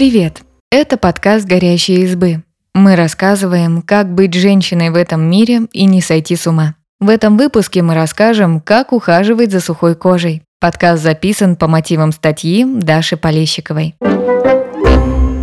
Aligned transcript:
Привет! 0.00 0.40
Это 0.70 0.96
подкаст 0.96 1.46
«Горящие 1.46 2.04
избы». 2.04 2.42
Мы 2.72 2.96
рассказываем, 2.96 3.82
как 3.82 4.10
быть 4.10 4.32
женщиной 4.32 4.88
в 4.88 4.94
этом 4.94 5.20
мире 5.28 5.66
и 5.74 5.84
не 5.84 6.00
сойти 6.00 6.36
с 6.36 6.46
ума. 6.46 6.74
В 7.00 7.10
этом 7.10 7.36
выпуске 7.36 7.82
мы 7.82 7.94
расскажем, 7.94 8.62
как 8.62 8.94
ухаживать 8.94 9.52
за 9.52 9.60
сухой 9.60 9.94
кожей. 9.94 10.40
Подкаст 10.58 11.02
записан 11.02 11.54
по 11.54 11.68
мотивам 11.68 12.12
статьи 12.12 12.64
Даши 12.64 13.18
Полещиковой. 13.18 13.94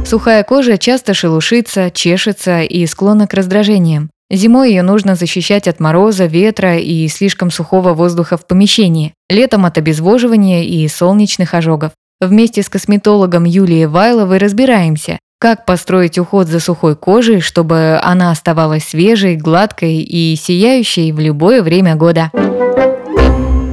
Сухая 0.03 0.43
кожа 0.43 0.79
часто 0.79 1.13
шелушится, 1.13 1.91
чешется 1.91 2.63
и 2.63 2.83
склонна 2.87 3.27
к 3.27 3.35
раздражениям. 3.35 4.09
Зимой 4.31 4.69
ее 4.71 4.81
нужно 4.81 5.13
защищать 5.13 5.67
от 5.67 5.79
мороза, 5.79 6.25
ветра 6.25 6.79
и 6.79 7.07
слишком 7.09 7.51
сухого 7.51 7.93
воздуха 7.93 8.37
в 8.37 8.47
помещении, 8.47 9.13
летом 9.29 9.67
от 9.67 9.77
обезвоживания 9.77 10.63
и 10.63 10.87
солнечных 10.87 11.53
ожогов. 11.53 11.91
Вместе 12.19 12.63
с 12.63 12.69
косметологом 12.69 13.43
Юлией 13.43 13.85
Вайловой 13.85 14.39
разбираемся, 14.39 15.19
как 15.39 15.65
построить 15.65 16.17
уход 16.17 16.47
за 16.47 16.59
сухой 16.59 16.95
кожей, 16.95 17.41
чтобы 17.41 17.99
она 18.01 18.31
оставалась 18.31 18.85
свежей, 18.85 19.35
гладкой 19.35 19.97
и 19.97 20.35
сияющей 20.35 21.11
в 21.11 21.19
любое 21.19 21.61
время 21.61 21.95
года. 21.95 22.31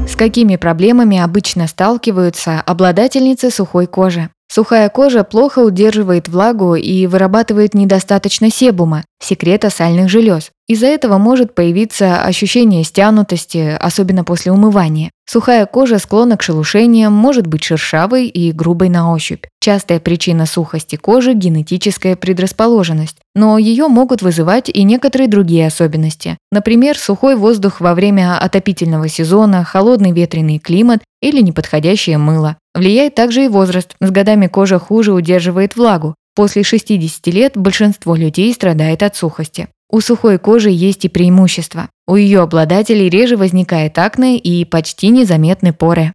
С 0.07 0.15
какими 0.15 0.57
проблемами 0.57 1.19
обычно 1.19 1.67
сталкиваются 1.67 2.61
обладательницы 2.61 3.51
сухой 3.51 3.87
кожи? 3.87 4.29
Сухая 4.49 4.89
кожа 4.89 5.25
плохо 5.25 5.61
удерживает 5.61 6.29
влагу 6.29 6.75
и 6.75 7.07
вырабатывает 7.07 7.75
недостаточно 7.75 8.51
себума, 8.51 9.05
секрета 9.21 9.71
сальных 9.71 10.09
желез. 10.09 10.51
Из-за 10.67 10.87
этого 10.87 11.19
может 11.19 11.55
появиться 11.55 12.23
ощущение 12.23 12.85
стянутости, 12.85 13.77
особенно 13.79 14.25
после 14.25 14.53
умывания. 14.53 15.11
Сухая 15.27 15.67
кожа 15.67 15.99
склонна 15.99 16.37
к 16.37 16.43
шелушениям, 16.43 17.13
может 17.13 17.47
быть 17.47 17.65
шершавой 17.65 18.29
и 18.29 18.53
грубой 18.53 18.89
на 18.89 19.13
ощупь. 19.13 19.45
Частая 19.61 20.01
причина 20.01 20.47
сухости 20.47 20.97
кожи– 20.97 21.33
генетическая 21.35 22.17
предрасположенность, 22.17 23.17
но 23.35 23.59
ее 23.59 23.89
могут 23.89 24.23
вызывать 24.23 24.69
и 24.69 24.83
некоторые 24.85 25.29
другие 25.29 25.67
особенности. 25.67 26.39
Например, 26.53 26.97
сухой 26.97 27.37
воздух 27.37 27.81
во 27.81 27.95
время 27.95 28.39
отопительного 28.39 29.09
сезона, 29.09 29.65
холодный 29.65 30.13
ветреный 30.13 30.59
климат 30.59 31.01
или 31.21 31.41
неподходящее 31.41 32.19
мыло. 32.19 32.57
Влияет 32.75 33.15
также 33.15 33.45
и 33.45 33.49
возраст. 33.49 33.95
С 34.01 34.11
годами 34.11 34.49
кожа 34.49 34.79
хуже 34.79 35.13
удерживает 35.13 35.77
влагу. 35.77 36.15
После 36.35 36.65
60 36.65 37.27
лет 37.29 37.53
большинство 37.57 38.17
людей 38.17 38.53
страдает 38.53 39.05
от 39.05 39.15
сухости. 39.15 39.69
У 39.91 40.01
сухой 40.01 40.39
кожи 40.39 40.71
есть 40.71 41.05
и 41.05 41.09
преимущества. 41.09 41.89
У 42.09 42.17
ее 42.17 42.41
обладателей 42.41 43.09
реже 43.09 43.37
возникает 43.37 43.97
акне 43.99 44.39
и 44.39 44.65
почти 44.65 45.11
незаметны 45.11 45.73
поры. 45.73 46.13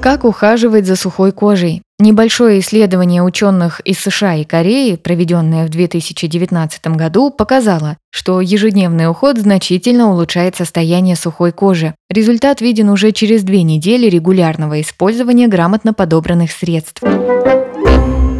Как 0.00 0.24
ухаживать 0.24 0.86
за 0.86 0.96
сухой 0.96 1.30
кожей? 1.30 1.82
Небольшое 1.98 2.60
исследование 2.60 3.22
ученых 3.22 3.80
из 3.80 3.98
США 3.98 4.36
и 4.36 4.44
Кореи, 4.44 4.96
проведенное 4.96 5.66
в 5.66 5.68
2019 5.68 6.86
году, 6.96 7.30
показало, 7.30 7.98
что 8.10 8.40
ежедневный 8.40 9.10
уход 9.10 9.36
значительно 9.36 10.10
улучшает 10.10 10.56
состояние 10.56 11.16
сухой 11.16 11.52
кожи. 11.52 11.94
Результат 12.08 12.62
виден 12.62 12.88
уже 12.88 13.12
через 13.12 13.42
две 13.42 13.62
недели 13.62 14.06
регулярного 14.06 14.80
использования 14.80 15.48
грамотно 15.48 15.92
подобранных 15.92 16.50
средств. 16.50 17.02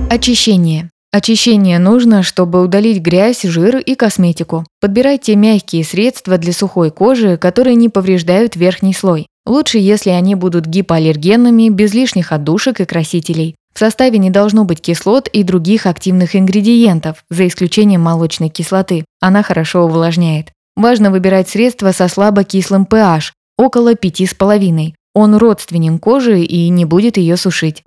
Очищение. 0.08 0.88
Очищение 1.12 1.78
нужно, 1.78 2.22
чтобы 2.22 2.62
удалить 2.62 3.02
грязь, 3.02 3.42
жир 3.42 3.76
и 3.76 3.96
косметику. 3.96 4.64
Подбирайте 4.80 5.36
мягкие 5.36 5.84
средства 5.84 6.38
для 6.38 6.54
сухой 6.54 6.90
кожи, 6.90 7.36
которые 7.36 7.74
не 7.74 7.90
повреждают 7.90 8.56
верхний 8.56 8.94
слой. 8.94 9.26
Лучше, 9.50 9.78
если 9.78 10.10
они 10.10 10.36
будут 10.36 10.66
гипоаллергенными, 10.66 11.70
без 11.70 11.92
лишних 11.92 12.30
отдушек 12.30 12.78
и 12.78 12.84
красителей. 12.84 13.56
В 13.74 13.80
составе 13.80 14.16
не 14.18 14.30
должно 14.30 14.62
быть 14.62 14.80
кислот 14.80 15.26
и 15.26 15.42
других 15.42 15.86
активных 15.86 16.36
ингредиентов, 16.36 17.24
за 17.30 17.48
исключением 17.48 18.00
молочной 18.00 18.48
кислоты. 18.48 19.04
Она 19.20 19.42
хорошо 19.42 19.86
увлажняет. 19.86 20.52
Важно 20.76 21.10
выбирать 21.10 21.48
средства 21.48 21.90
со 21.90 22.06
слабокислым 22.06 22.86
pH, 22.88 23.32
около 23.58 23.94
5,5. 23.94 24.92
Он 25.14 25.34
родственник 25.34 26.00
кожи 26.00 26.42
и 26.42 26.68
не 26.68 26.84
будет 26.84 27.16
ее 27.16 27.36
сушить. 27.36 27.82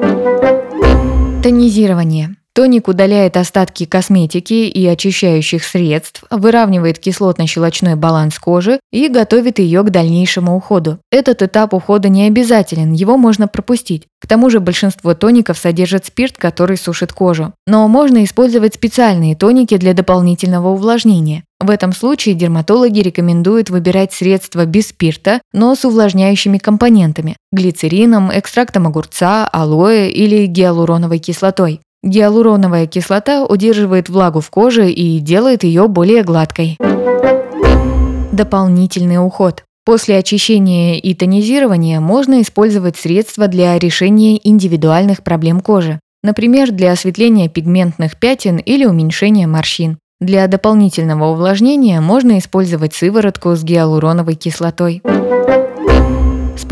Тонизирование. 1.42 2.36
Тоник 2.56 2.88
удаляет 2.88 3.36
остатки 3.36 3.86
косметики 3.86 4.53
и 4.53 4.86
очищающих 4.86 5.64
средств, 5.64 6.24
выравнивает 6.30 7.00
кислотно-щелочной 7.00 7.96
баланс 7.96 8.38
кожи 8.38 8.80
и 8.91 9.08
готовит 9.08 9.58
ее 9.58 9.81
к 9.81 9.90
дальнейшему 9.90 10.56
уходу. 10.56 11.00
Этот 11.12 11.42
этап 11.42 11.74
ухода 11.74 12.09
не 12.09 12.28
обязателен, 12.28 12.92
его 12.92 13.18
можно 13.18 13.47
пропустить. 13.47 14.03
К 14.22 14.28
тому 14.28 14.52
же 14.52 14.59
большинство 14.59 15.16
тоников 15.16 15.58
содержат 15.58 16.06
спирт, 16.06 16.38
который 16.38 16.78
сушит 16.78 17.12
кожу. 17.12 17.53
Но 17.66 17.88
можно 17.88 18.24
использовать 18.24 18.75
специальные 18.75 19.36
тоники 19.36 19.75
для 19.78 19.96
дополнительного 19.96 20.69
увлажнения. 20.69 21.46
В 21.59 21.72
этом 21.72 21.92
случае 21.92 22.36
дерматологи 22.36 23.00
рекомендуют 23.00 23.72
выбирать 23.72 24.13
средства 24.13 24.66
без 24.68 24.90
спирта, 24.90 25.42
но 25.53 25.74
с 25.74 25.86
увлажняющими 25.86 26.59
компонентами– 26.59 27.36
глицерином, 27.52 28.30
экстрактом 28.31 28.86
огурца, 28.86 29.47
алоэ 29.47 30.12
или 30.12 30.46
гиалуроновой 30.46 31.18
кислотой. 31.18 31.80
Гиалуроновая 32.03 32.86
кислота 32.86 33.46
удерживает 33.46 34.09
влагу 34.09 34.41
в 34.41 34.50
коже 34.50 34.91
и 34.91 35.19
делает 35.19 35.64
ее 35.64 35.88
более 35.88 36.24
гладкой. 36.24 36.78
Дополнительный 38.34 39.25
уход. 39.25 39.64
После 39.86 40.18
очищения 40.18 41.00
и 41.00 41.13
тонизирования 41.13 42.02
можно 42.02 42.42
использовать 42.42 42.97
средства 42.97 43.47
для 43.47 43.80
решения 43.80 44.40
индивидуальных 44.44 45.24
проблем 45.24 45.62
кожи, 45.62 46.00
например, 46.24 46.72
для 46.72 46.92
осветления 46.92 47.47
пигментных 47.47 48.19
пятен 48.19 48.58
или 48.58 48.86
уменьшения 48.86 49.47
морщин. 49.47 49.97
Для 50.19 50.47
дополнительного 50.47 51.31
увлажнения 51.31 52.02
можно 52.02 52.38
использовать 52.38 52.94
сыворотку 52.94 53.56
с 53.56 53.63
гиалуроновой 53.63 54.36
кислотой. 54.36 55.02